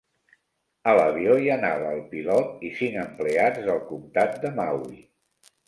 [0.93, 5.01] A l'avió hi anava el pilot i cinc empleats del comtat de Maui.